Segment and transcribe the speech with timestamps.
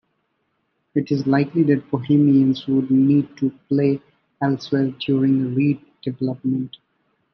[0.95, 4.01] It is likely that Bohemians would need to play
[4.41, 6.77] elsewhere during redevelopment.